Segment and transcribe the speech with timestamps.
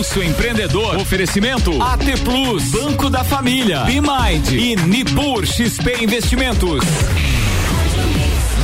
[0.00, 0.96] Pulso Empreendedor.
[0.96, 6.82] Oferecimento AT Plus, Banco da Família, B-Mind e Nipur XP Investimentos.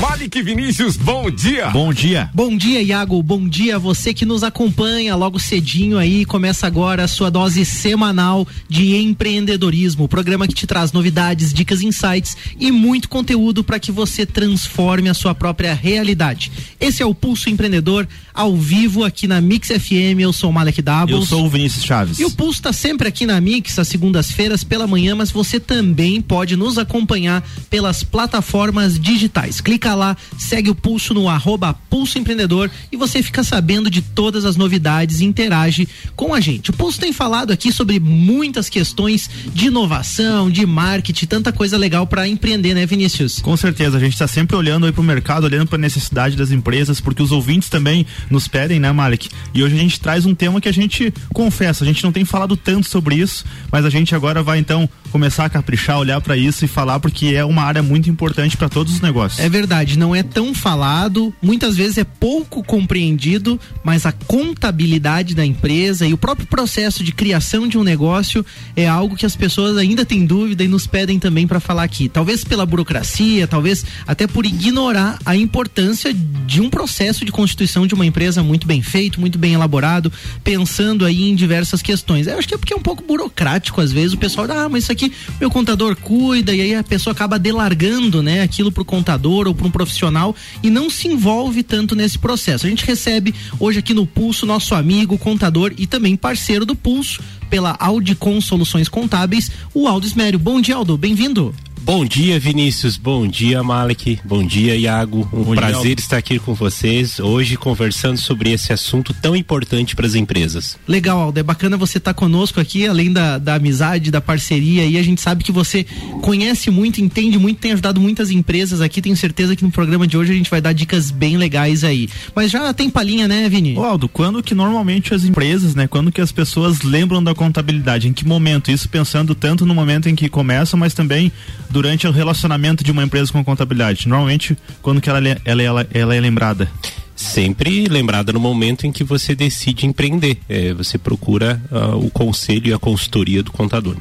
[0.00, 1.68] Malik Vinícius, bom dia.
[1.70, 2.30] Bom dia.
[2.34, 3.22] Bom dia, Iago.
[3.22, 6.24] Bom dia a você que nos acompanha logo cedinho aí.
[6.24, 10.04] Começa agora a sua dose semanal de empreendedorismo.
[10.04, 15.08] O programa que te traz novidades, dicas, insights e muito conteúdo para que você transforme
[15.08, 16.52] a sua própria realidade.
[16.78, 18.06] Esse é o Pulso Empreendedor
[18.36, 20.20] ao vivo aqui na Mix FM.
[20.20, 21.10] Eu sou o Malek Doubles.
[21.10, 22.18] Eu sou o Vinícius Chaves.
[22.18, 26.20] E o Pulso está sempre aqui na Mix, às segundas-feiras pela manhã, mas você também
[26.20, 29.62] pode nos acompanhar pelas plataformas digitais.
[29.62, 34.44] Clica lá, segue o Pulso no arroba Pulso Empreendedor e você fica sabendo de todas
[34.44, 36.70] as novidades e interage com a gente.
[36.70, 42.06] O Pulso tem falado aqui sobre muitas questões de inovação, de marketing, tanta coisa legal
[42.06, 43.38] para empreender, né, Vinícius?
[43.40, 46.36] Com certeza, a gente está sempre olhando aí para o mercado, olhando para a necessidade
[46.36, 49.28] das empresas, porque os ouvintes também nos pedem, né, Malik?
[49.54, 52.24] E hoje a gente traz um tema que a gente confessa, a gente não tem
[52.24, 56.36] falado tanto sobre isso, mas a gente agora vai então começar a caprichar, olhar para
[56.36, 59.40] isso e falar porque é uma área muito importante para todos os negócios.
[59.40, 65.44] É verdade, não é tão falado, muitas vezes é pouco compreendido, mas a contabilidade da
[65.44, 69.76] empresa e o próprio processo de criação de um negócio é algo que as pessoas
[69.76, 72.08] ainda têm dúvida e nos pedem também para falar aqui.
[72.08, 77.94] Talvez pela burocracia, talvez até por ignorar a importância de um processo de constituição de
[77.94, 82.26] uma empresa muito bem feito, muito bem elaborado, pensando aí em diversas questões.
[82.26, 84.84] Eu acho que é porque é um pouco burocrático às vezes, o pessoal, ah, mas
[84.84, 89.46] isso aqui meu contador cuida e aí a pessoa acaba delargando, né, aquilo pro contador
[89.46, 92.66] ou para um profissional e não se envolve tanto nesse processo.
[92.66, 97.20] A gente recebe hoje aqui no Pulso nosso amigo, contador e também parceiro do Pulso
[97.50, 100.38] pela Audicom Soluções Contábeis, o Aldo Esmério.
[100.38, 101.54] Bom dia, Aldo, bem-vindo.
[101.86, 102.96] Bom dia, Vinícius.
[102.96, 104.18] Bom dia, Malek.
[104.24, 105.20] Bom dia, Iago.
[105.32, 106.04] Um Bom prazer dia.
[106.04, 110.76] estar aqui com vocês hoje conversando sobre esse assunto tão importante para as empresas.
[110.88, 111.38] Legal, Aldo.
[111.38, 114.84] É bacana você estar tá conosco aqui, além da, da amizade, da parceria.
[114.84, 115.86] E a gente sabe que você
[116.22, 119.00] conhece muito, entende muito, tem ajudado muitas empresas aqui.
[119.00, 122.08] Tenho certeza que no programa de hoje a gente vai dar dicas bem legais aí.
[122.34, 123.78] Mas já tem palhinha, né, Vini?
[123.78, 128.08] Ô, Aldo, quando que normalmente as empresas, né, quando que as pessoas lembram da contabilidade?
[128.08, 128.72] Em que momento?
[128.72, 131.30] Isso pensando tanto no momento em que começam, mas também
[131.76, 134.08] durante o relacionamento de uma empresa com a contabilidade?
[134.08, 136.70] Normalmente, quando que ela, ela, ela, ela é lembrada?
[137.14, 140.38] sempre lembrada no momento em que você decide empreender.
[140.48, 143.96] É, você procura uh, o conselho e a consultoria do contador.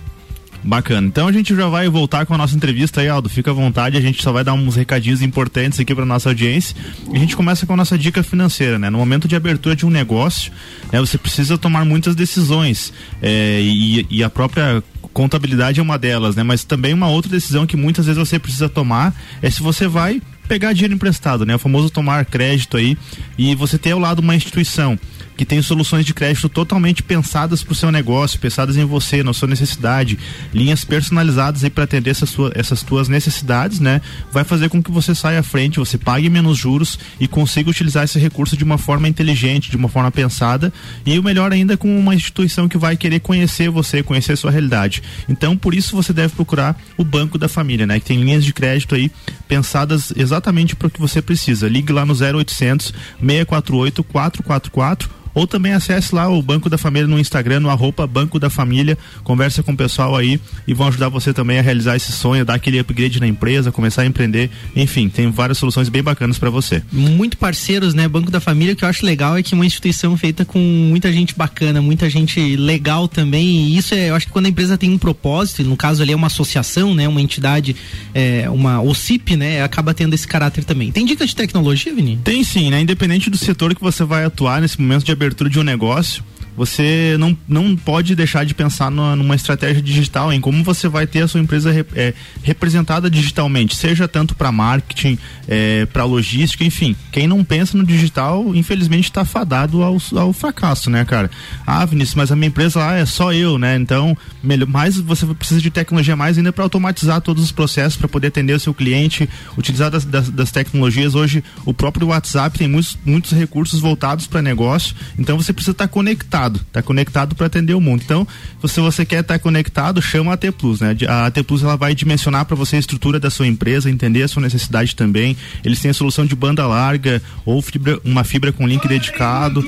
[0.65, 1.07] Bacana.
[1.07, 3.29] Então a gente já vai voltar com a nossa entrevista aí, Aldo.
[3.29, 6.75] Fica à vontade, a gente só vai dar uns recadinhos importantes aqui para nossa audiência.
[7.13, 8.89] E a gente começa com a nossa dica financeira, né?
[8.89, 10.51] No momento de abertura de um negócio,
[10.91, 12.91] né, você precisa tomar muitas decisões.
[13.21, 14.83] É, e, e a própria
[15.15, 16.43] contabilidade é uma delas, né?
[16.43, 20.21] Mas também uma outra decisão que muitas vezes você precisa tomar é se você vai
[20.45, 21.55] pegar dinheiro emprestado, né?
[21.55, 22.97] O famoso tomar crédito aí
[23.37, 24.97] e você ter ao lado uma instituição
[25.35, 29.33] que tem soluções de crédito totalmente pensadas para o seu negócio, pensadas em você, na
[29.33, 30.17] sua necessidade,
[30.53, 34.01] linhas personalizadas aí para atender essas, sua, essas tuas necessidades, né?
[34.31, 38.03] Vai fazer com que você saia à frente, você pague menos juros e consiga utilizar
[38.03, 40.71] esse recurso de uma forma inteligente, de uma forma pensada
[41.05, 44.51] e o melhor ainda com uma instituição que vai querer conhecer você, conhecer a sua
[44.51, 45.03] realidade.
[45.27, 47.99] Então, por isso você deve procurar o Banco da Família, né?
[47.99, 49.11] Que tem linhas de crédito aí
[49.47, 50.34] pensadas exatamente
[50.75, 51.67] para o que você precisa.
[51.67, 57.19] Ligue lá no 0800 648 444 ou também acesse lá o Banco da Família no
[57.19, 61.33] Instagram, no arroba Banco da Família, conversa com o pessoal aí e vão ajudar você
[61.33, 65.29] também a realizar esse sonho, dar aquele upgrade na empresa, começar a empreender, enfim, tem
[65.29, 66.81] várias soluções bem bacanas para você.
[66.91, 68.07] Muito parceiros, né?
[68.07, 70.57] Banco da Família, o que eu acho legal é que é uma instituição feita com
[70.57, 74.49] muita gente bacana, muita gente legal também, e isso é, eu acho que quando a
[74.49, 77.07] empresa tem um propósito, no caso ali é uma associação, né?
[77.07, 77.75] Uma entidade,
[78.13, 79.61] é, uma OCIP, né?
[79.61, 80.91] Acaba tendo esse caráter também.
[80.91, 82.19] Tem dica de tecnologia, Vini?
[82.23, 82.79] Tem sim, né?
[82.79, 86.23] Independente do setor que você vai atuar nesse momento de abertura abertura de um negócio,
[86.55, 91.05] você não, não pode deixar de pensar numa, numa estratégia digital, em como você vai
[91.05, 95.17] ter a sua empresa rep, é, representada digitalmente, seja tanto para marketing,
[95.47, 96.95] é, para logística, enfim.
[97.11, 101.29] Quem não pensa no digital, infelizmente, está fadado ao, ao fracasso, né, cara?
[101.65, 103.75] Ah, Vinícius, mas a minha empresa lá é só eu, né?
[103.75, 108.07] Então, melhor, mais você precisa de tecnologia mais ainda para automatizar todos os processos, para
[108.07, 111.15] poder atender o seu cliente, utilizar das, das, das, tecnologias.
[111.15, 115.87] Hoje, o próprio WhatsApp tem muitos, muitos recursos voltados para negócio, então você precisa estar
[115.87, 118.01] tá conectado conectado, tá conectado para atender o mundo.
[118.03, 118.27] Então,
[118.65, 120.95] se você quer estar tá conectado, chama a AT Plus, né?
[121.07, 124.27] A AT Plus ela vai dimensionar para você a estrutura da sua empresa, entender a
[124.27, 125.35] sua necessidade também.
[125.63, 129.63] Eles têm a solução de banda larga ou fibra, uma fibra com link dedicado.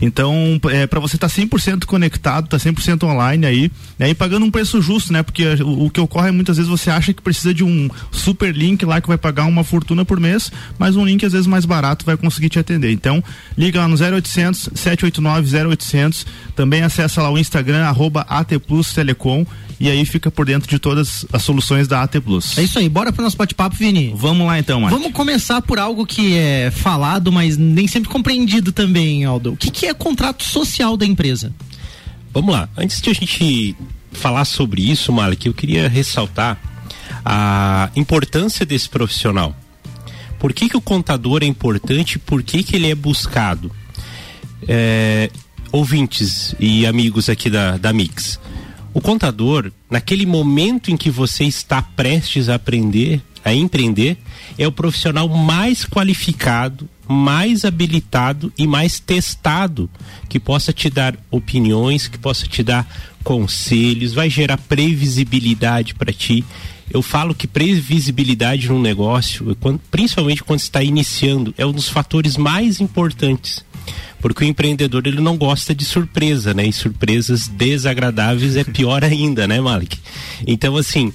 [0.00, 4.10] Então, é, para você estar tá 100% conectado, tá 100% online aí, né?
[4.10, 5.22] E pagando um preço justo, né?
[5.22, 8.54] Porque o, o, que ocorre é muitas vezes você acha que precisa de um super
[8.54, 11.64] link lá que vai pagar uma fortuna por mês, mas um link às vezes mais
[11.64, 12.92] barato vai conseguir te atender.
[12.92, 13.22] Então,
[13.56, 16.26] liga lá no 0800 789 0800,
[16.56, 18.26] também acessa lá o Instagram arroba
[18.94, 19.44] Telecom
[19.80, 22.58] e aí fica por dentro de todas as soluções da AT Plus.
[22.58, 24.12] É isso aí, bora pro nosso bate-papo, Vini.
[24.14, 24.92] Vamos lá então, Mike.
[24.92, 29.54] Vamos começar por algo que é falado, mas nem sempre compreendido também, Aldo.
[29.54, 31.50] O que, que é contrato social da empresa?
[32.30, 33.74] Vamos lá, antes de a gente
[34.12, 36.60] falar sobre isso, Malik, eu queria ressaltar
[37.24, 39.56] a importância desse profissional.
[40.38, 42.18] Por que, que o contador é importante?
[42.18, 43.72] Por que, que ele é buscado?
[44.68, 45.30] É,
[45.72, 48.38] ouvintes e amigos aqui da, da Mix,
[48.92, 54.18] o contador, naquele momento em que você está prestes a aprender, a empreender,
[54.58, 59.88] é o profissional mais qualificado, mais habilitado e mais testado
[60.28, 62.86] que possa te dar opiniões, que possa te dar
[63.22, 66.44] conselhos, vai gerar previsibilidade para ti.
[66.92, 69.56] Eu falo que previsibilidade num negócio,
[69.90, 73.64] principalmente quando está iniciando, é um dos fatores mais importantes
[74.20, 76.66] porque o empreendedor ele não gosta de surpresa, né?
[76.66, 79.98] E surpresas desagradáveis é pior ainda, né, Malik?
[80.46, 81.12] Então, assim,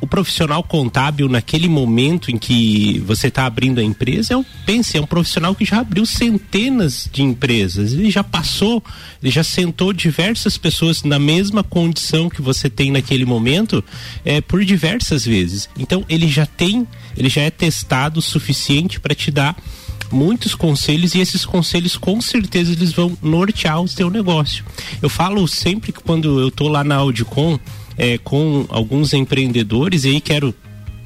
[0.00, 5.00] o profissional contábil naquele momento em que você está abrindo a empresa, eu pense, é
[5.00, 8.82] um profissional que já abriu centenas de empresas, ele já passou,
[9.22, 13.84] ele já sentou diversas pessoas na mesma condição que você tem naquele momento,
[14.24, 15.68] é, por diversas vezes.
[15.78, 19.54] Então ele já tem, ele já é testado o suficiente para te dar
[20.10, 24.64] muitos conselhos e esses conselhos com certeza eles vão nortear o seu negócio.
[25.00, 27.58] Eu falo sempre que quando eu tô lá na Audicom
[27.96, 30.54] é, com alguns empreendedores e aí quero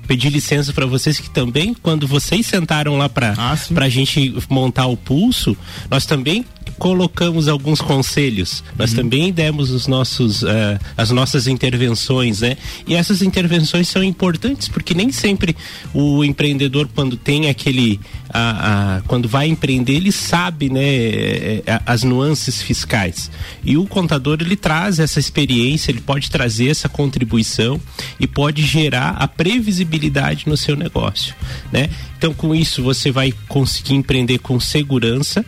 [0.07, 4.87] pedir licença para vocês que também, quando vocês sentaram lá para ah, a gente montar
[4.87, 5.57] o pulso,
[5.91, 6.45] nós também
[6.79, 8.63] colocamos alguns conselhos.
[8.77, 8.97] Nós uhum.
[8.97, 12.57] também demos os nossos, uh, as nossas intervenções, né?
[12.87, 15.57] E essas intervenções são importantes porque nem sempre
[15.93, 21.81] o empreendedor quando tem aquele, a, a, quando vai empreender ele sabe, né, eh, eh,
[21.87, 23.31] as nuances fiscais.
[23.65, 27.81] E o contador ele traz essa experiência, ele pode trazer essa contribuição
[28.19, 31.35] e pode gerar a previsibilidade no seu negócio,
[31.73, 31.89] né?
[32.19, 35.45] Então com isso você vai conseguir empreender com segurança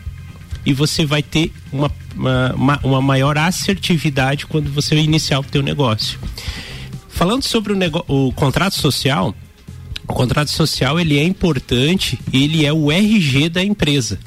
[0.66, 1.90] e você vai ter uma,
[2.54, 6.18] uma, uma maior assertividade quando você iniciar o teu negócio.
[7.08, 9.32] Falando sobre o, o contrato social,
[10.08, 14.18] o contrato social ele é importante, ele é o RG da empresa.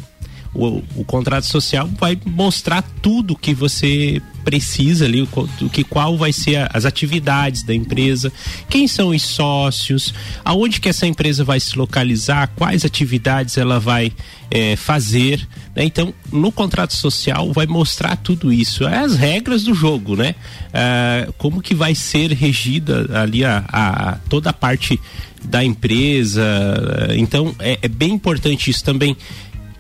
[0.54, 6.34] O, o, contrato social vai mostrar tudo que você precisa ali, o, que qual vai
[6.34, 8.34] ser a, as atividades da empresa,
[8.68, 10.12] quem são os sócios,
[10.44, 14.12] aonde que essa empresa vai se localizar, quais atividades ela vai
[14.50, 15.48] é, fazer.
[15.76, 15.84] Né?
[15.84, 20.34] Então, no contrato social vai mostrar tudo isso, é as regras do jogo, né?
[20.74, 25.00] É, como que vai ser regida ali a, a, toda a parte
[25.44, 26.44] da empresa.
[27.16, 29.16] Então, é, é bem importante isso também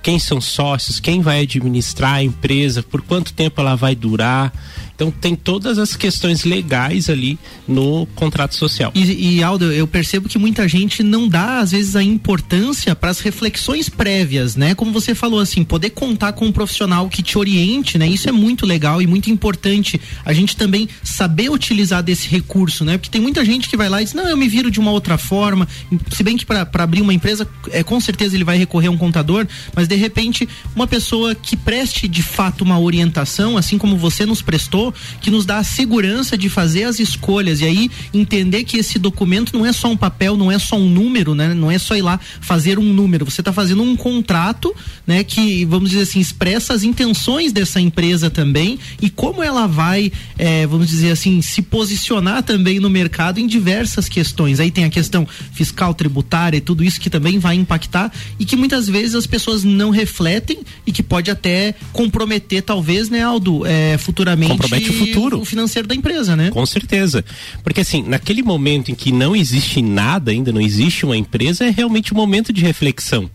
[0.01, 4.53] quem são sócios, quem vai administrar a empresa, por quanto tempo ela vai durar.
[4.99, 8.91] Então tem todas as questões legais ali no contrato social.
[8.93, 13.09] E, e Aldo, eu percebo que muita gente não dá às vezes a importância para
[13.09, 14.75] as reflexões prévias, né?
[14.75, 18.09] Como você falou assim, poder contar com um profissional que te oriente, né?
[18.09, 20.01] Isso é muito legal e muito importante.
[20.25, 22.97] A gente também saber utilizar desse recurso, né?
[22.97, 24.91] Porque tem muita gente que vai lá e diz: "Não, eu me viro de uma
[24.91, 25.65] outra forma".
[26.11, 28.97] Se bem que para abrir uma empresa, é com certeza ele vai recorrer a um
[28.97, 34.25] contador, mas de repente uma pessoa que preste de fato uma orientação, assim como você
[34.25, 38.77] nos prestou, que nos dá a segurança de fazer as escolhas e aí entender que
[38.77, 41.53] esse documento não é só um papel, não é só um número, né?
[41.53, 43.25] Não é só ir lá fazer um número.
[43.25, 44.73] Você está fazendo um contrato,
[45.07, 45.23] né?
[45.23, 50.67] Que vamos dizer assim expressa as intenções dessa empresa também e como ela vai, é,
[50.67, 54.59] vamos dizer assim, se posicionar também no mercado em diversas questões.
[54.59, 58.55] Aí tem a questão fiscal, tributária e tudo isso que também vai impactar e que
[58.55, 63.97] muitas vezes as pessoas não refletem e que pode até comprometer, talvez, né, Aldo, é,
[63.97, 65.39] futuramente o futuro.
[65.39, 66.49] O financeiro da empresa, né?
[66.51, 67.23] Com certeza.
[67.63, 71.69] Porque assim, naquele momento em que não existe nada ainda, não existe uma empresa, é
[71.69, 73.31] realmente um momento de reflexão.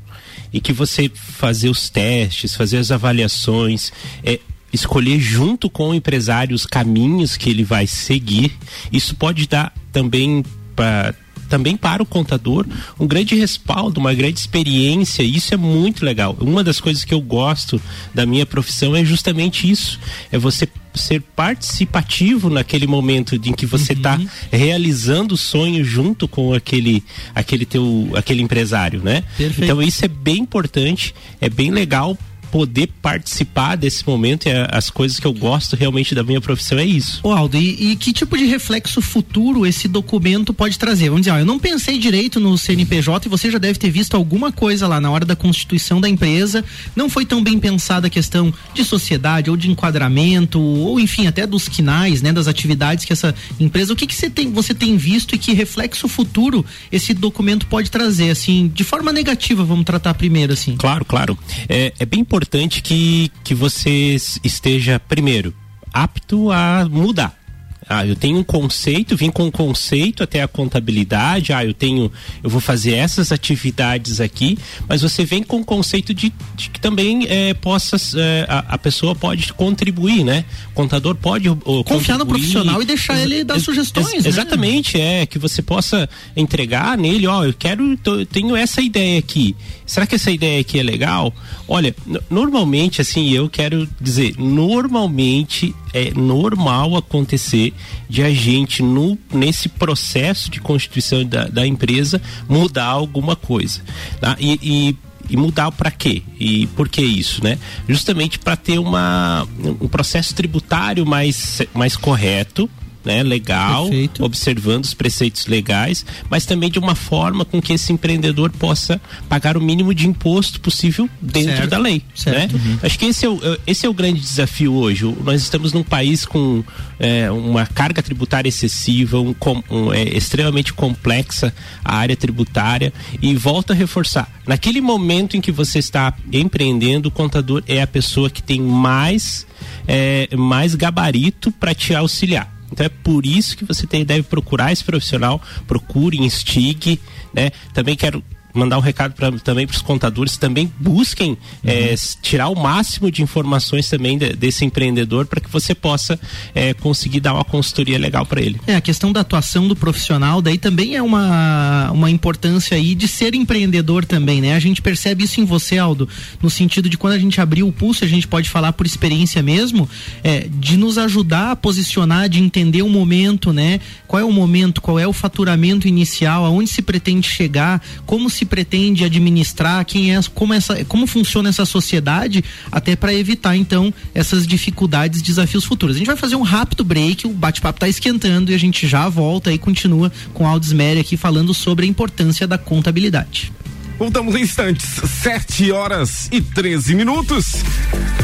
[0.52, 3.90] E que você fazer os testes, fazer as avaliações,
[4.22, 4.38] é,
[4.72, 8.52] escolher junto com o empresário os caminhos que ele vai seguir,
[8.92, 10.44] isso pode dar também
[10.76, 11.14] para
[11.48, 12.66] também para o contador
[12.98, 15.22] um grande respaldo, uma grande experiência.
[15.22, 16.36] E isso é muito legal.
[16.40, 17.80] Uma das coisas que eu gosto
[18.12, 19.98] da minha profissão é justamente isso:
[20.30, 24.28] é você ser participativo naquele momento em que você está uhum.
[24.50, 27.02] realizando o sonho junto com aquele
[27.34, 29.24] aquele teu aquele empresário, né?
[29.36, 29.64] Perfeito.
[29.64, 32.16] Então isso é bem importante, é bem legal
[32.54, 36.78] poder participar desse momento e a, as coisas que eu gosto realmente da minha profissão
[36.78, 37.18] é isso.
[37.24, 41.08] Ô Aldo, e, e, que tipo de reflexo futuro esse documento pode trazer?
[41.08, 44.14] Vamos dizer, ó, eu não pensei direito no CNPJ e você já deve ter visto
[44.14, 46.64] alguma coisa lá na hora da constituição da empresa.
[46.94, 51.48] Não foi tão bem pensada a questão de sociedade ou de enquadramento, ou enfim, até
[51.48, 53.92] dos quinais, né, das atividades que essa empresa.
[53.92, 57.90] O que, que você, tem, você tem visto e que reflexo futuro esse documento pode
[57.90, 60.76] trazer, assim, de forma negativa, vamos tratar primeiro, assim?
[60.76, 61.36] Claro, claro.
[61.68, 62.43] É, é bem importante
[62.82, 65.54] que, que você esteja, primeiro,
[65.92, 67.44] apto a mudar.
[67.88, 71.52] Ah, eu tenho um conceito, vim com um conceito até a contabilidade.
[71.52, 72.10] Ah, eu tenho,
[72.42, 74.58] eu vou fazer essas atividades aqui,
[74.88, 78.78] mas você vem com o conceito de, de que também é, possa é, a, a,
[78.78, 80.44] pessoa pode contribuir, né?
[80.70, 84.12] O contador pode o, confiar no profissional e deixar ele dar sugestões.
[84.14, 84.28] Ex né?
[84.30, 87.26] Exatamente, é que você possa entregar nele.
[87.26, 89.54] Ó, eu quero, tô, tenho essa ideia aqui.
[89.86, 91.32] Será que essa ideia aqui é legal?
[91.68, 91.94] Olha,
[92.30, 97.72] normalmente assim eu quero dizer, normalmente é normal acontecer
[98.08, 103.82] de a gente, no, nesse processo de constituição da, da empresa, mudar alguma coisa.
[104.20, 104.36] Tá?
[104.40, 104.96] E, e,
[105.28, 106.22] e mudar para quê?
[106.38, 107.58] E por que isso, né?
[107.88, 109.46] Justamente para ter uma,
[109.80, 112.68] um processo tributário mais, mais correto,
[113.04, 114.24] né, legal, Perfeito.
[114.24, 119.56] observando os preceitos legais, mas também de uma forma com que esse empreendedor possa pagar
[119.56, 121.70] o mínimo de imposto possível dentro certo.
[121.70, 122.02] da lei.
[122.14, 122.56] Certo.
[122.56, 122.64] Né?
[122.64, 122.78] Uhum.
[122.82, 125.04] Acho que esse é, o, esse é o grande desafio hoje.
[125.22, 126.64] Nós estamos num país com
[126.98, 129.34] é, uma carga tributária excessiva, um,
[129.70, 134.30] um, é, extremamente complexa a área tributária e volta a reforçar.
[134.46, 139.46] Naquele momento em que você está empreendendo, o contador é a pessoa que tem mais,
[139.86, 142.53] é, mais gabarito para te auxiliar.
[142.72, 147.00] Então é por isso que você tem, deve procurar esse profissional, procure, instigue,
[147.32, 147.50] né?
[147.72, 148.22] Também quero
[148.54, 151.36] mandar um recado pra, também para os contadores também busquem uhum.
[151.64, 156.18] é, tirar o máximo de informações também de, desse empreendedor para que você possa
[156.54, 158.60] é, conseguir dar uma consultoria legal para ele.
[158.66, 163.08] É a questão da atuação do profissional daí também é uma uma importância aí de
[163.08, 164.54] ser empreendedor também, né?
[164.54, 166.08] A gente percebe isso em você, Aldo,
[166.42, 169.42] no sentido de quando a gente abriu o pulso, a gente pode falar por experiência
[169.42, 169.88] mesmo,
[170.22, 173.80] é, de nos ajudar a posicionar, de entender o momento, né?
[174.06, 178.43] Qual é o momento, qual é o faturamento inicial, aonde se pretende chegar, como se
[178.44, 183.92] se pretende administrar, quem é, como essa, como funciona essa sociedade, até para evitar então
[184.14, 185.96] essas dificuldades, desafios futuros.
[185.96, 189.08] A gente vai fazer um rápido break, o bate-papo está esquentando e a gente já
[189.08, 193.52] volta e continua com Aldis Meri aqui falando sobre a importância da contabilidade.
[193.98, 197.62] Voltamos em instantes, 7 horas e 13 minutos.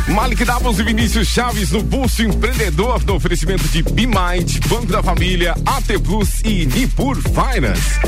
[0.08, 5.54] Malik Davos e Vinícius Chaves no Pulso Empreendedor no oferecimento de BeMind, Banco da Família,
[5.64, 8.00] AT Plus e Nipur Finance.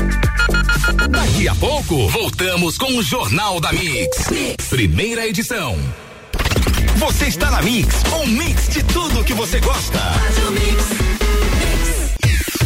[1.09, 4.27] Daqui a pouco, voltamos com o Jornal da mix.
[4.69, 5.77] Primeira edição.
[6.97, 9.99] Você está na Mix, um mix de tudo que você gosta.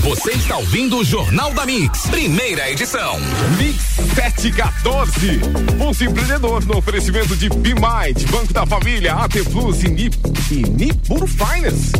[0.07, 3.19] Você está ouvindo o Jornal da Mix, primeira edição.
[3.57, 3.83] Mix
[4.15, 5.39] 714.
[5.77, 10.15] Pulso Empreendedor no oferecimento de BeMind, Banco da Família, AT Plus e Nip,
[10.49, 11.91] e Nipur Finance.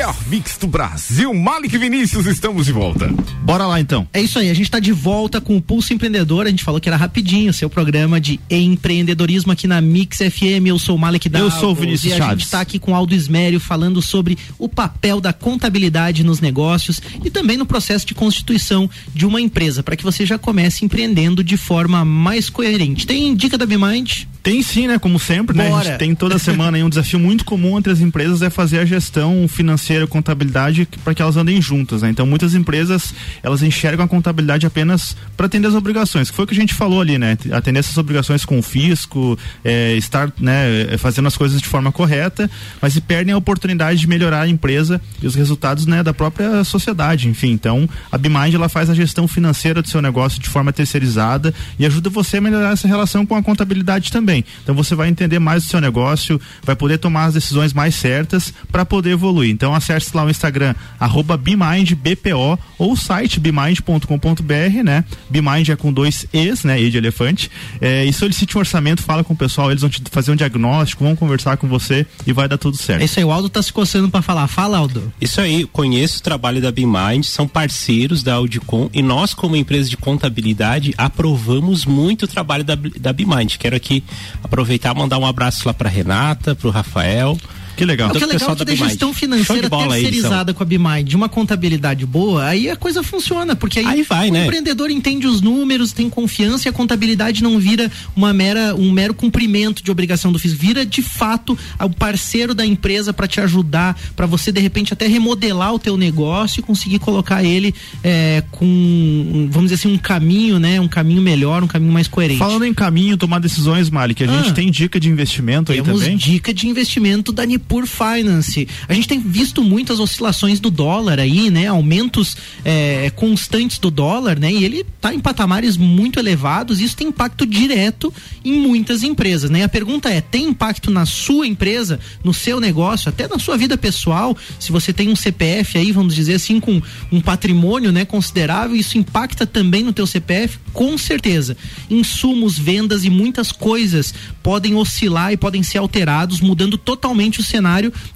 [0.00, 1.34] Melhor mix do Brasil.
[1.34, 3.06] Malik Vinícius, estamos de volta.
[3.42, 4.08] Bora lá então.
[4.14, 6.46] É isso aí, a gente está de volta com o Pulso Empreendedor.
[6.46, 10.68] A gente falou que era rapidinho, seu programa de empreendedorismo aqui na Mix FM.
[10.68, 11.52] Eu sou o Malik Davos.
[11.52, 12.26] Eu sou o Vinícius e Chaves.
[12.26, 16.98] a gente está aqui com Aldo Esmério falando sobre o papel da contabilidade nos negócios
[17.22, 21.44] e também no processo de constituição de uma empresa, para que você já comece empreendendo
[21.44, 23.06] de forma mais coerente.
[23.06, 24.26] Tem dica da BeMind?
[24.42, 24.98] Tem sim, né?
[24.98, 25.72] Como sempre, né?
[25.72, 28.78] A gente tem toda semana aí um desafio muito comum entre as empresas é fazer
[28.78, 32.10] a gestão financeira e contabilidade para que elas andem juntas, né?
[32.10, 36.48] Então muitas empresas elas enxergam a contabilidade apenas para atender as obrigações, que foi o
[36.48, 37.36] que a gente falou ali, né?
[37.52, 42.50] Atender essas obrigações com o fisco, é, estar, né, fazendo as coisas de forma correta,
[42.80, 46.64] mas se perdem a oportunidade de melhorar a empresa e os resultados, né, da própria
[46.64, 47.50] sociedade, enfim.
[47.50, 51.84] Então a Bimind ela faz a gestão financeira do seu negócio de forma terceirizada e
[51.84, 54.44] ajuda você a melhorar essa relação com a contabilidade também também.
[54.62, 58.52] Então você vai entender mais o seu negócio, vai poder tomar as decisões mais certas
[58.70, 59.50] para poder evoluir.
[59.50, 65.04] Então acesse lá o Instagram arroba BeMindBPO ou o site bemind.com.br, né?
[65.28, 66.80] BeMind é com dois E's, né?
[66.80, 67.50] E de elefante.
[67.80, 71.04] É, e solicite um orçamento, fala com o pessoal, eles vão te fazer um diagnóstico,
[71.04, 73.02] vão conversar com você e vai dar tudo certo.
[73.02, 74.46] É isso aí, o Aldo tá se coçando para falar.
[74.46, 75.12] Fala, Aldo.
[75.20, 79.88] Isso aí, conheço o trabalho da BeMind, são parceiros da Audicom e nós, como empresa
[79.88, 83.56] de contabilidade, aprovamos muito o trabalho da, da BeMind.
[83.58, 84.04] Quero aqui
[84.42, 87.38] aproveitar mandar um abraço lá para Renata, para o Rafael.
[87.80, 88.10] Que legal.
[88.10, 91.08] O que é legal é que da gestão financeira bola aí, terceirizada com a Bimind,
[91.08, 94.44] de uma contabilidade boa, aí a coisa funciona, porque aí, Aí vai, o né?
[94.44, 99.14] empreendedor entende os números, tem confiança e a contabilidade não vira uma mera, um mero
[99.14, 103.98] cumprimento de obrigação do fisco, vira de fato o parceiro da empresa para te ajudar,
[104.14, 109.48] para você de repente até remodelar o teu negócio e conseguir colocar ele é, com,
[109.50, 112.38] vamos dizer assim, um caminho, né, um caminho melhor, um caminho mais coerente.
[112.38, 114.52] Falando em caminho, tomar decisões, Mali, que a gente Ah.
[114.52, 116.16] tem dica de investimento aí Temos também.
[116.16, 118.66] dica de investimento da Nipur Finance.
[118.88, 121.68] A gente tem visto muitas oscilações do dólar aí, né?
[121.68, 124.52] Aumentos é, constantes do dólar, né?
[124.52, 126.80] E ele está em patamares muito elevados.
[126.80, 128.12] Isso tem impacto direto
[128.44, 129.62] em muitas empresas, né?
[129.62, 133.78] A pergunta é: tem impacto na sua empresa, no seu negócio, até na sua vida
[133.78, 134.36] pessoal?
[134.58, 138.98] Se você tem um CPF aí, vamos dizer assim, com um patrimônio, né, considerável, isso
[138.98, 141.56] impacta também no teu CPF, com certeza.
[141.88, 144.12] Insumos, vendas e muitas coisas
[144.42, 147.59] podem oscilar e podem ser alterados, mudando totalmente o cenário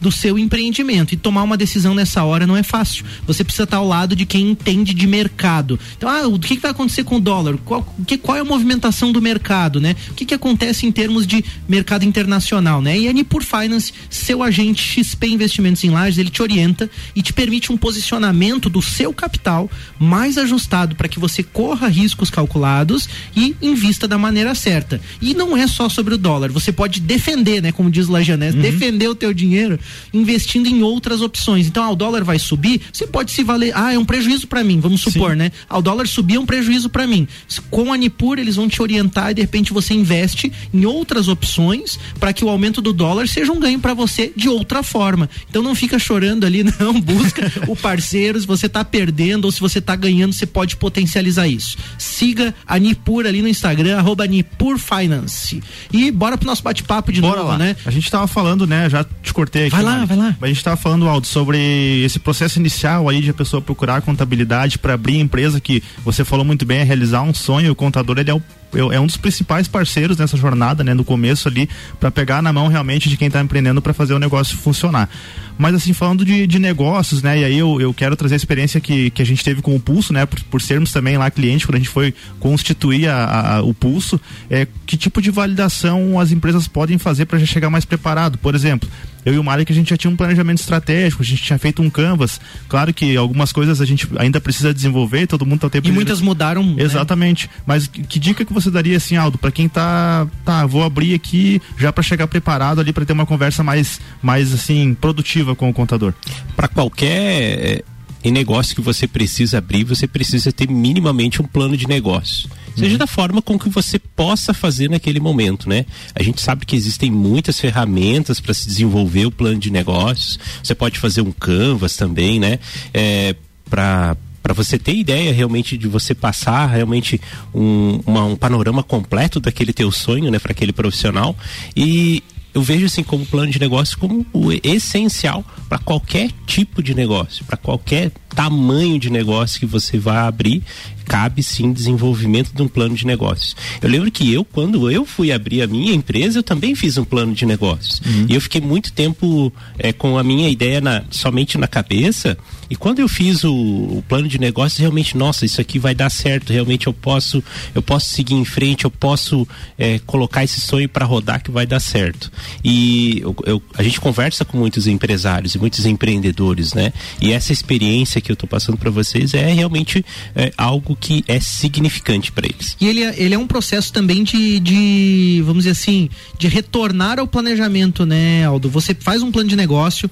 [0.01, 1.15] do seu empreendimento.
[1.15, 3.05] E tomar uma decisão nessa hora não é fácil.
[3.27, 5.79] Você precisa estar ao lado de quem entende de mercado.
[5.97, 7.57] Então, ah, o que, que vai acontecer com o dólar?
[7.65, 9.97] Qual, que, qual é a movimentação do mercado, né?
[10.11, 12.99] O que, que acontece em termos de mercado internacional, né?
[12.99, 17.33] E a Nipur Finance, seu agente XP Investimentos em Lages, ele te orienta e te
[17.33, 23.55] permite um posicionamento do seu capital mais ajustado para que você corra riscos calculados e
[23.61, 25.01] invista da maneira certa.
[25.21, 28.55] E não é só sobre o dólar, você pode defender, né, como diz o Lajanés,
[28.55, 29.79] defender o teu dinheiro
[30.13, 31.67] investindo em outras opções.
[31.67, 34.65] Então, ah, o dólar vai subir, você pode se valer, ah, é um prejuízo para
[34.65, 35.53] mim, vamos supor, né?
[35.69, 37.27] Ah, o dólar subir é um prejuízo para mim.
[37.71, 41.99] Com a Nipur, eles vão te orientar e de repente você investe em outras opções
[42.19, 45.29] para que o aumento do dólar seja um ganho para você de outra forma.
[45.49, 49.61] Então não fica chorando ali, não, busca o parceiro, se você tá perdendo ou se
[49.61, 51.77] você tá ganhando, você pode potencializar isso.
[51.99, 55.63] Siga a Nipur ali no Instagram, arroba Nipur Finance.
[55.93, 57.59] E bora pro nosso bate-papo de Bora novo, lá.
[57.59, 57.77] né?
[57.85, 58.89] A gente tava falando, né?
[58.89, 59.75] Já te cortei aqui.
[59.77, 60.07] Vai lá, Mali.
[60.07, 60.37] vai lá.
[60.41, 64.79] A gente tava falando, Aldo, sobre esse processo inicial aí de a pessoa procurar contabilidade
[64.79, 67.73] para abrir a empresa que você falou muito bem, é realizar um sonho.
[67.73, 68.43] O contador, ele é o
[68.77, 71.69] é um dos principais parceiros nessa jornada, né, no começo ali,
[72.01, 75.09] para pegar na mão realmente de quem está empreendendo para fazer o negócio funcionar.
[75.57, 78.81] Mas assim, falando de, de negócios, né, e aí eu, eu quero trazer a experiência
[78.81, 81.67] que, que a gente teve com o Pulso, né, por, por sermos também lá cliente,
[81.67, 86.33] quando a gente foi constituir a, a, o Pulso, é, que tipo de validação as
[86.33, 88.39] empresas podem fazer para já chegar mais preparado?
[88.39, 88.89] Por exemplo,
[89.25, 91.83] eu e o Malik a gente já tinha um planejamento estratégico, a gente tinha feito
[91.83, 92.41] um canvas.
[92.69, 95.93] Claro que algumas coisas a gente ainda precisa desenvolver, todo mundo está o tempo E
[95.93, 96.63] muitas mudaram.
[96.65, 96.83] né?
[96.83, 97.49] Exatamente.
[97.67, 101.15] Mas que, que dica que você daria assim, Aldo, para quem tá, tá, vou abrir
[101.15, 105.69] aqui já para chegar preparado ali para ter uma conversa mais mais assim produtiva com
[105.69, 106.13] o contador?
[106.57, 107.85] Para qualquer
[108.25, 112.49] eh, negócio que você precisa abrir, você precisa ter minimamente um plano de negócio.
[112.77, 115.87] Seja da forma com que você possa fazer naquele momento, né?
[116.15, 120.39] A gente sabe que existem muitas ferramentas para se desenvolver o plano de negócios.
[120.63, 122.59] Você pode fazer um canvas também, né?
[122.93, 123.37] É,
[123.71, 127.19] para para você ter ideia realmente de você passar realmente
[127.55, 131.35] um, uma, um panorama completo daquele teu sonho, né, para aquele profissional.
[131.75, 132.23] E
[132.55, 137.45] eu vejo assim como plano de negócio como o essencial para qualquer tipo de negócio,
[137.45, 140.63] para qualquer tamanho de negócio que você vai abrir,
[141.05, 143.57] cabe sim desenvolvimento de um plano de negócios.
[143.81, 147.05] Eu lembro que eu, quando eu fui abrir a minha empresa, eu também fiz um
[147.05, 148.01] plano de negócios.
[148.05, 148.27] Uhum.
[148.29, 152.37] E eu fiquei muito tempo é, com a minha ideia na, somente na cabeça.
[152.69, 156.11] E quando eu fiz o, o, plano de negócios, realmente, nossa, isso aqui vai dar
[156.11, 156.53] certo.
[156.53, 157.43] Realmente eu posso,
[157.75, 159.47] eu posso seguir em frente, eu posso
[159.79, 162.33] é, colocar esse sonho para rodar que vai dar certo.
[162.65, 166.93] E eu, eu, a gente conversa com muitos empresários e muitos empreendedores, né?
[167.21, 171.39] E essa experiência que eu estou passando para vocês é realmente é, algo que é
[171.41, 172.77] significante para eles.
[172.81, 177.19] E ele, é- ele é um processo também de, de, vamos dizer assim, de retornar
[177.19, 178.69] ao planejamento, né, Aldo?
[178.71, 180.11] Você faz um plano de negócio,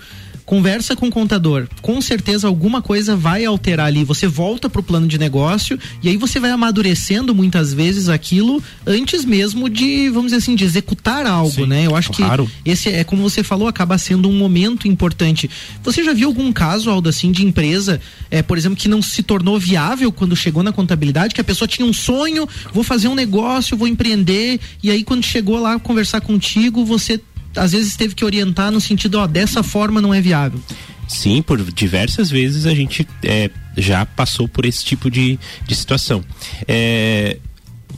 [0.53, 4.05] conversa com o contador, com certeza alguma coisa vai alterar ali.
[4.05, 9.25] Você volta pro plano de negócio e aí você vai amadurecendo muitas vezes aquilo antes
[9.25, 11.87] mesmo de, vamos dizer assim, de executar algo, Sim, né?
[11.87, 12.47] Eu acho claro.
[12.63, 15.49] que esse é como você falou, acaba sendo um momento importante.
[15.83, 17.99] Você já viu algum caso, Aldo, assim, de empresa,
[18.31, 21.67] é, por exemplo, que não se tornou viável quando chegou na contabilidade, que a pessoa
[21.67, 26.21] tinha um sonho, vou fazer um negócio, vou empreender, e aí quando chegou lá conversar
[26.21, 27.19] contigo, você
[27.57, 30.61] às vezes teve que orientar no sentido, ó, dessa forma não é viável.
[31.09, 36.25] Sim, por diversas vezes a gente é, já passou por esse tipo de, de situação.
[36.67, 37.39] É,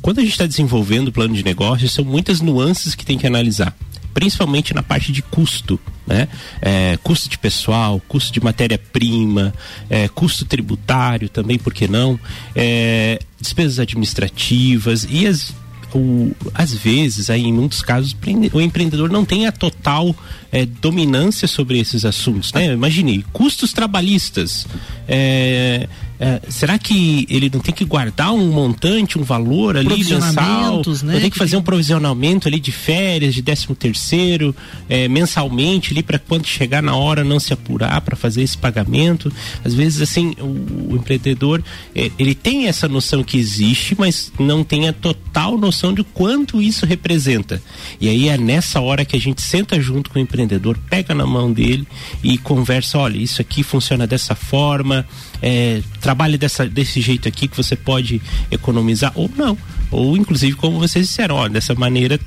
[0.02, 3.26] quando a gente está desenvolvendo o plano de negócio, são muitas nuances que tem que
[3.26, 3.74] analisar.
[4.12, 6.28] Principalmente na parte de custo, né?
[6.60, 9.52] É, custo de pessoal, custo de matéria-prima,
[9.88, 12.18] é, custo tributário também, por que não?
[12.54, 15.54] É, despesas administrativas e as
[15.94, 18.16] o, às vezes, aí, em muitos casos,
[18.52, 20.14] o empreendedor não tem a total
[20.50, 22.72] é, dominância sobre esses assuntos, né?
[22.72, 24.66] Imagine, custos trabalhistas.
[25.07, 30.83] É, é, será que ele não tem que guardar um montante, um valor ali mensal?
[31.03, 31.20] Né?
[31.20, 34.55] Tem que fazer um provisionamento ali de férias, de décimo terceiro,
[34.88, 39.33] é, mensalmente ali para quando chegar na hora não se apurar para fazer esse pagamento.
[39.64, 41.62] Às vezes assim o, o empreendedor
[41.94, 46.62] é, ele tem essa noção que existe, mas não tem a total noção de quanto
[46.62, 47.61] isso representa.
[48.00, 51.27] E aí é nessa hora que a gente senta junto com o empreendedor, pega na
[51.27, 51.87] mão dele
[52.22, 55.07] e conversa, olha, isso aqui funciona dessa forma,
[55.46, 58.18] é, trabalhe dessa, desse jeito aqui que você pode
[58.50, 59.59] economizar ou não.
[59.90, 62.18] Ou inclusive como vocês disseram, ó, dessa maneira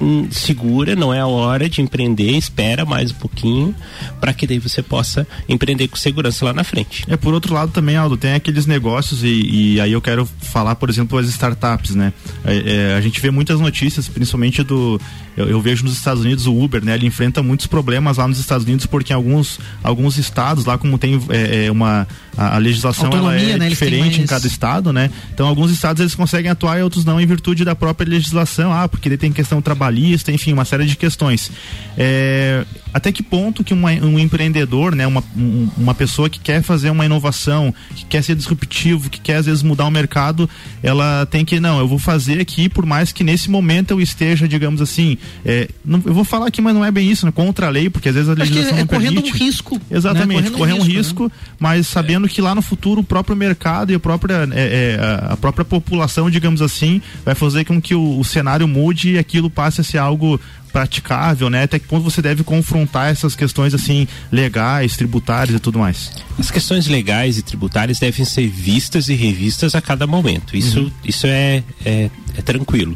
[0.00, 3.74] hum, segura, não é a hora de empreender, espera mais um pouquinho
[4.20, 7.04] para que daí você possa empreender com segurança lá na frente.
[7.08, 10.74] É por outro lado também, Aldo, tem aqueles negócios e, e aí eu quero falar,
[10.76, 12.12] por exemplo, as startups, né?
[12.44, 15.00] É, é, a gente vê muitas notícias, principalmente do
[15.36, 16.94] eu, eu, vejo nos Estados Unidos o Uber, né?
[16.94, 20.96] Ele enfrenta muitos problemas lá nos Estados Unidos porque em alguns, alguns estados lá como
[20.96, 23.68] tem é, é uma a, a legislação ela é né?
[23.68, 24.18] diferente mais...
[24.18, 25.10] em cada estado, né?
[25.32, 28.88] Então alguns estados eles conseguem atuar e outros não em virtude da própria legislação, ah,
[28.88, 31.50] porque ele tem questão trabalhista, enfim, uma série de questões.
[31.96, 32.64] É,
[32.96, 36.88] até que ponto que uma, um empreendedor, né, uma, um, uma pessoa que quer fazer
[36.88, 40.48] uma inovação, que quer ser disruptivo, que quer às vezes mudar o mercado,
[40.82, 44.48] ela tem que não, eu vou fazer aqui por mais que nesse momento eu esteja,
[44.48, 47.32] digamos assim, é, não, eu vou falar aqui, mas não é bem isso, né?
[47.32, 49.32] contra a lei, porque às vezes a legislação é não correndo permite.
[49.34, 49.80] um risco.
[49.90, 50.56] Exatamente, né?
[50.56, 51.30] correr um risco, risco né?
[51.58, 55.36] mas sabendo que lá no futuro o próprio mercado e a própria, é, é, a
[55.36, 59.75] própria população, digamos assim, vai fazer com que o, o cenário mude e aquilo passe
[59.80, 60.40] a ser algo
[60.72, 61.62] praticável, né?
[61.62, 66.12] Até que ponto você deve confrontar essas questões assim legais, tributárias e tudo mais?
[66.38, 70.56] As questões legais e tributárias devem ser vistas e revistas a cada momento.
[70.56, 70.90] Isso, uhum.
[71.04, 72.94] isso é, é, é tranquilo.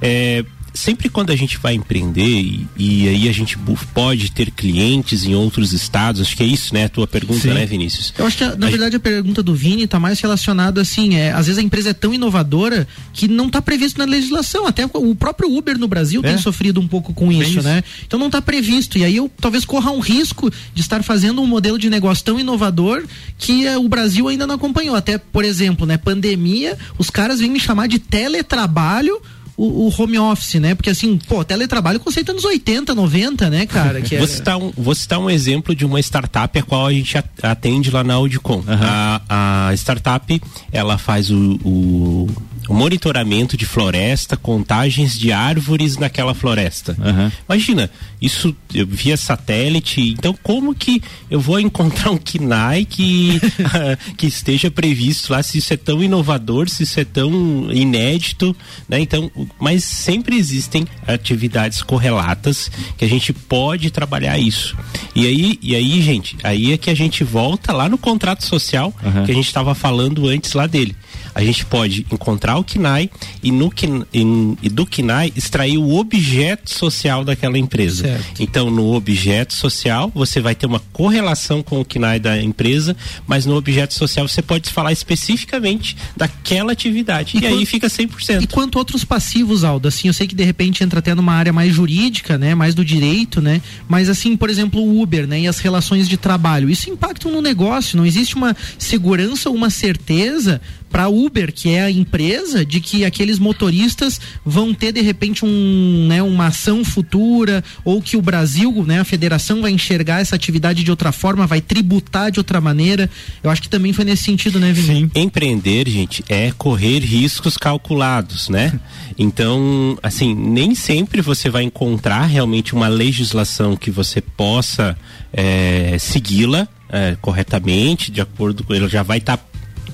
[0.00, 0.44] É,
[0.76, 3.58] sempre quando a gente vai empreender e, e, aí a gente
[3.92, 6.84] pode ter clientes em outros estados, acho que é isso, né?
[6.84, 7.54] A tua pergunta, Sim.
[7.54, 8.12] né, Vinícius?
[8.16, 8.96] Eu acho que, na a verdade, gente...
[8.96, 12.12] a pergunta do Vini está mais relacionada assim, é, às vezes a empresa é tão
[12.12, 14.66] inovadora que não está previsto na legislação.
[14.66, 16.28] Até o próprio Uber no Brasil é.
[16.28, 17.82] tem sofrido um pouco com isso, isso, né?
[18.06, 18.98] Então não está previsto.
[18.98, 22.38] E aí eu talvez corra um risco de estar fazendo um modelo de negócio tão
[22.38, 23.04] inovador
[23.38, 24.94] que é, o Brasil ainda não acompanhou.
[24.94, 29.20] Até, por exemplo, né, pandemia, os caras vêm me chamar de teletrabalho
[29.56, 30.74] o, o, home office, né?
[30.74, 34.00] Porque assim, pô, teletrabalho conceito anos 80, 90, né, cara?
[34.00, 34.18] Que é...
[34.18, 37.90] vou, citar um, vou citar um exemplo de uma startup a qual a gente atende
[37.90, 38.56] lá na Audicom.
[38.56, 38.64] Uhum.
[38.68, 40.42] A, a startup,
[40.72, 42.28] ela faz o, o
[42.68, 46.96] o monitoramento de floresta, contagens de árvores naquela floresta.
[46.98, 47.30] Uhum.
[47.48, 47.90] Imagina,
[48.20, 53.40] isso via satélite, então como que eu vou encontrar um KINAI que,
[54.16, 58.54] que esteja previsto lá, se isso é tão inovador, se isso é tão inédito,
[58.88, 59.00] né?
[59.00, 64.76] Então, mas sempre existem atividades correlatas que a gente pode trabalhar isso.
[65.14, 68.94] E aí, e aí, gente, aí é que a gente volta lá no contrato social
[69.02, 69.24] uhum.
[69.24, 70.96] que a gente estava falando antes lá dele
[71.36, 73.10] a gente pode encontrar o KNAI
[73.42, 73.70] e, no,
[74.10, 78.04] e, e do KNAI extrair o objeto social daquela empresa.
[78.04, 78.42] Certo.
[78.42, 83.44] Então, no objeto social, você vai ter uma correlação com o KNAI da empresa, mas
[83.44, 87.36] no objeto social você pode falar especificamente daquela atividade.
[87.36, 88.40] E, e aí fica 100%.
[88.42, 89.04] E quanto outros
[89.36, 89.88] passivos, Aldo?
[89.88, 92.54] Assim, eu sei que de repente entra até numa área mais jurídica, né?
[92.54, 93.60] Mais do direito, né?
[93.88, 95.40] Mas assim, por exemplo, o Uber, né?
[95.40, 96.70] E as relações de trabalho.
[96.70, 97.96] Isso impacta no negócio.
[97.96, 103.04] Não existe uma segurança ou uma certeza para Uber, que é a empresa, de que
[103.04, 108.84] aqueles motoristas vão ter de repente um, né, uma ação futura ou que o Brasil,
[108.86, 113.10] né, a federação vai enxergar essa atividade de outra forma, vai tributar de outra maneira.
[113.42, 115.00] Eu acho que também foi nesse sentido, né, Vini?
[115.00, 115.10] Sim.
[115.14, 118.78] Empreender, gente, é correr riscos calculados, né?
[119.18, 124.94] Então, assim, nem sempre você vai encontrar realmente uma legislação que você possa
[125.32, 129.44] é, segui-la é, corretamente, de acordo com ele já vai estar tá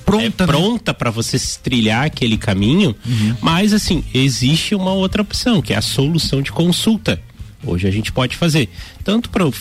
[0.05, 0.97] pronta, é pronta né?
[0.97, 3.35] para você trilhar aquele caminho, uhum.
[3.41, 7.21] mas assim, existe uma outra opção, que é a solução de consulta.
[7.65, 8.69] Hoje a gente pode fazer
[9.03, 9.53] tanto para o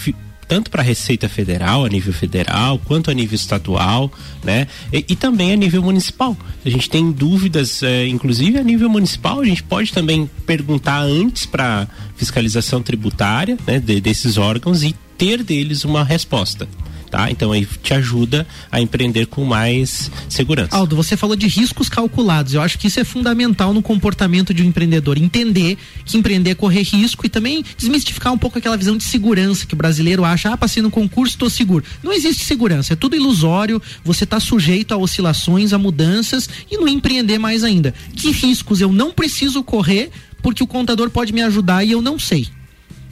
[0.52, 4.12] tanto para a Receita Federal, a nível federal, quanto a nível estadual,
[4.44, 4.66] né?
[4.92, 6.36] E, e também a nível municipal.
[6.62, 11.46] A gente tem dúvidas, é, inclusive a nível municipal, a gente pode também perguntar antes
[11.46, 16.68] para fiscalização tributária, né, de, desses órgãos e ter deles uma resposta.
[17.12, 17.30] Tá?
[17.30, 20.74] Então aí te ajuda a empreender com mais segurança.
[20.74, 22.54] Aldo, você falou de riscos calculados.
[22.54, 25.18] Eu acho que isso é fundamental no comportamento de um empreendedor.
[25.18, 29.66] Entender que empreender é correr risco e também desmistificar um pouco aquela visão de segurança
[29.66, 31.84] que o brasileiro acha, ah, passei no concurso, estou seguro.
[32.02, 36.88] Não existe segurança, é tudo ilusório, você está sujeito a oscilações, a mudanças e no
[36.88, 37.92] empreender mais ainda.
[38.16, 42.18] Que riscos eu não preciso correr porque o contador pode me ajudar e eu não
[42.18, 42.48] sei?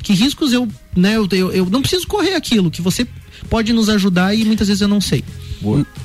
[0.03, 3.07] Que riscos eu, né, eu, eu, eu não preciso correr aquilo que você
[3.51, 5.25] pode nos ajudar e muitas vezes eu não sei.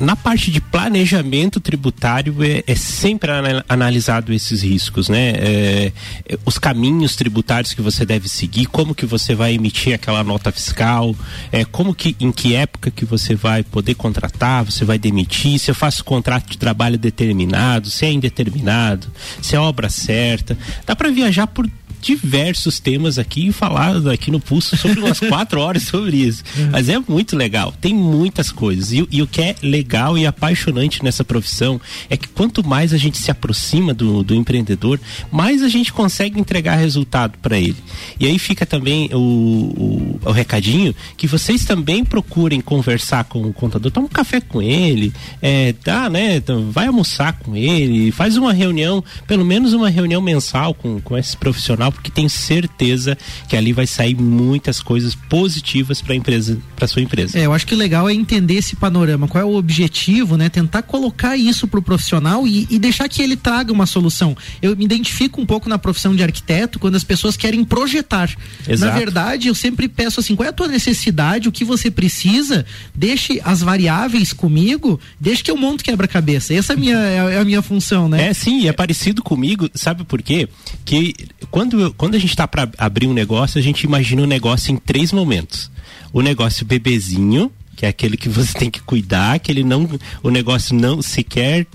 [0.01, 3.31] Na parte de planejamento tributário é, é sempre
[3.69, 5.29] analisado esses riscos, né?
[5.29, 5.93] É,
[6.27, 10.51] é, os caminhos tributários que você deve seguir, como que você vai emitir aquela nota
[10.51, 11.15] fiscal,
[11.53, 15.71] é, como que, em que época que você vai poder contratar, você vai demitir, se
[15.71, 19.08] eu faço contrato de trabalho determinado, se é indeterminado,
[19.41, 20.58] se é obra certa.
[20.86, 21.65] Dá para viajar por
[22.05, 26.43] diversos temas aqui e falar aqui no Pulso sobre umas quatro horas sobre isso.
[26.55, 26.69] Uhum.
[26.71, 28.91] Mas é muito legal, tem muitas coisas.
[28.91, 32.97] E, e, o que é legal e apaixonante nessa profissão é que quanto mais a
[32.97, 34.99] gente se aproxima do, do empreendedor,
[35.31, 37.77] mais a gente consegue entregar resultado para ele.
[38.19, 43.53] E aí fica também o, o, o, recadinho que vocês também procurem conversar com o
[43.53, 46.35] contador, toma um café com ele, é, dá, né?
[46.35, 51.17] Então, vai almoçar com ele, faz uma reunião, pelo menos uma reunião mensal com, com
[51.17, 56.58] esse profissional porque tenho certeza que ali vai sair muitas coisas positivas para a empresa,
[56.75, 57.38] para sua empresa.
[57.38, 60.49] É, eu acho que o legal é entender esse panorama, qual é o objetivo, né?
[60.49, 64.36] Tentar colocar isso para o profissional e, e, deixar que ele traga uma solução.
[64.62, 68.29] Eu me identifico um pouco na profissão de arquiteto quando as pessoas querem projetar.
[68.67, 68.91] Exato.
[68.91, 72.65] Na verdade, eu sempre peço assim, qual é a tua necessidade, o que você precisa,
[72.93, 76.53] deixe as variáveis comigo, deixe que eu monto quebra-cabeça.
[76.53, 78.29] Essa é a minha, é a minha função, né?
[78.29, 80.47] É sim, é parecido comigo, sabe por quê?
[80.84, 81.13] Que
[81.49, 84.71] quando quando a gente está para abrir um negócio, a gente imagina o um negócio
[84.71, 85.71] em três momentos.
[86.13, 89.89] O negócio bebezinho, que é aquele que você tem que cuidar, que ele não,
[90.23, 91.67] o negócio não sequer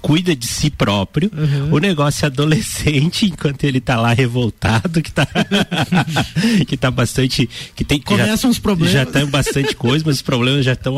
[0.00, 1.30] cuida de si próprio.
[1.36, 1.74] Uhum.
[1.74, 5.26] O negócio é adolescente, enquanto ele tá lá revoltado, que tá
[6.66, 8.92] que tá bastante que tem começam os problemas.
[8.92, 10.96] Já tem bastante coisa, mas os problemas já estão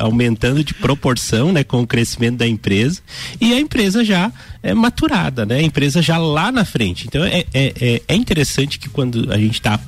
[0.00, 3.00] aumentando de proporção, né, com o crescimento da empresa.
[3.40, 5.56] E a empresa já é maturada, né?
[5.56, 7.06] A empresa já lá na frente.
[7.06, 9.78] Então é, é, é, é interessante que quando a gente está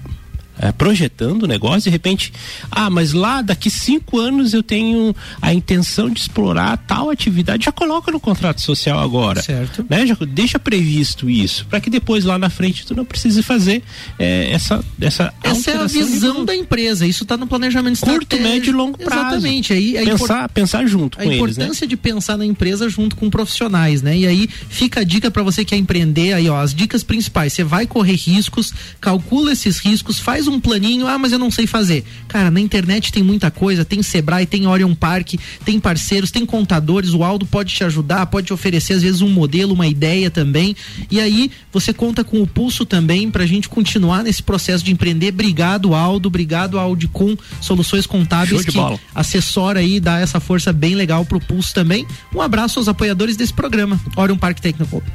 [0.63, 2.33] é, projetando o negócio, de repente,
[2.71, 7.73] ah, mas lá daqui cinco anos eu tenho a intenção de explorar tal atividade, já
[7.73, 9.43] coloca no contrato social agora.
[9.43, 9.85] Certo.
[9.91, 10.07] Né?
[10.07, 13.83] Já deixa previsto isso, para que depois lá na frente tu não precise fazer
[14.19, 18.71] é, essa essa Essa é a visão da empresa, isso está no planejamento Curto, médio
[18.71, 19.37] e longo prazo.
[19.37, 19.73] Exatamente.
[19.73, 21.35] Aí, aí pensar, pensar junto com eles.
[21.35, 21.51] A né?
[21.51, 21.89] importância né?
[21.89, 24.17] de pensar na empresa junto com profissionais, né?
[24.17, 27.53] E aí fica a dica para você que quer empreender, aí ó, as dicas principais,
[27.53, 31.51] você vai correr riscos, calcula esses riscos, faz um um planinho, ah, mas eu não
[31.51, 32.05] sei fazer.
[32.29, 35.35] Cara, na internet tem muita coisa, tem Sebrae, tem Orion Park,
[35.65, 39.29] tem parceiros, tem contadores, o Aldo pode te ajudar, pode te oferecer às vezes um
[39.29, 40.77] modelo, uma ideia também.
[41.11, 45.29] E aí você conta com o pulso também pra gente continuar nesse processo de empreender.
[45.29, 46.79] Obrigado, Aldo, obrigado,
[47.13, 48.99] com Soluções Contábeis, que bola.
[49.15, 52.07] assessora aí, dá essa força bem legal pro pulso também.
[52.35, 54.01] Um abraço aos apoiadores desse programa.
[54.17, 54.59] Orion Park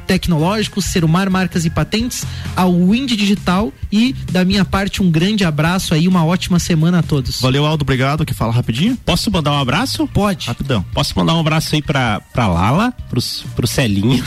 [0.06, 2.24] Tecnológico, Serumar Marcas e Patentes,
[2.56, 7.00] ao Wind Digital e da minha parte um grande grande abraço aí, uma ótima semana
[7.00, 7.40] a todos.
[7.40, 8.24] Valeu, Aldo, obrigado.
[8.24, 8.96] Que fala rapidinho?
[9.04, 10.06] Posso mandar um abraço?
[10.06, 10.46] Pode.
[10.46, 10.84] Rapidão.
[10.94, 14.24] Posso mandar um abraço aí pra, pra Lala, pros, pro Celinho.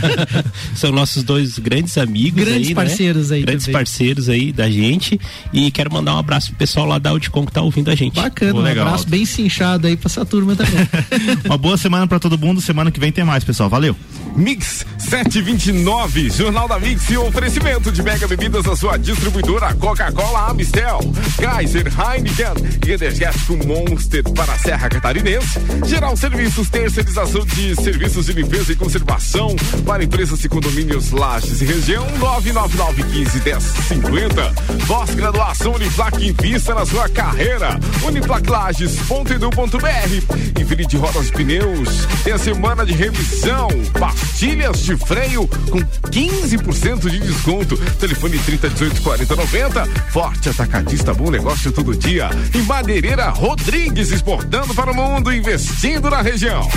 [0.74, 2.74] São nossos dois grandes amigos Grandes aí, né?
[2.74, 3.36] parceiros né?
[3.36, 3.42] aí.
[3.42, 3.78] Grandes também.
[3.78, 5.20] parceiros aí da gente.
[5.52, 8.14] E quero mandar um abraço pro pessoal lá da Audicom que tá ouvindo a gente.
[8.14, 9.10] Bacana, um legal, abraço Aldo.
[9.10, 10.88] bem cinchado aí pra essa turma também.
[11.44, 12.60] uma boa semana pra todo mundo.
[12.62, 13.68] Semana que vem tem mais, pessoal.
[13.68, 13.94] Valeu.
[14.34, 20.50] Mix 729, Jornal da Mix e oferecimento de mega bebidas da sua distribuidora Coca-Cola Coca-Cola
[20.50, 21.00] Amistel,
[21.40, 22.54] Kaiser, Heineken
[22.86, 25.58] e Energético Monster para a Serra Catarinense.
[25.84, 31.64] Geral Serviços, terceirização de serviços de limpeza e conservação para empresas e condomínios Lages e
[31.64, 34.86] região 999151050.
[34.86, 37.80] Pós-graduação Uniplac invista na sua carreira.
[38.04, 40.60] Uniplaclages.edu.br.
[40.60, 42.06] Infinite Rodas e Pneus.
[42.22, 43.66] Tem a semana de revisão.
[43.98, 45.80] Pastilhas de freio com
[46.10, 47.76] 15% de desconto.
[47.98, 50.11] Telefone 3018 4090.
[50.12, 52.28] Forte Atacadista, bom negócio todo dia.
[52.54, 56.68] E Madeireira Rodrigues exportando para o mundo, investindo na região.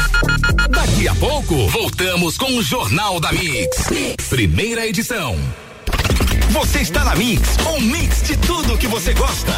[0.69, 3.89] Daqui a pouco, voltamos com o Jornal da mix.
[3.91, 4.28] mix.
[4.30, 5.38] Primeira edição.
[6.52, 9.52] Você está na Mix, um mix de tudo que você gosta.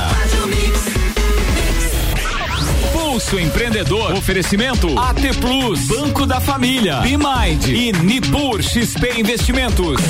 [2.92, 4.14] Pulso Empreendedor.
[4.14, 10.02] Oferecimento AT Plus, Banco da Família, Bimind e Nipur XP Investimentos.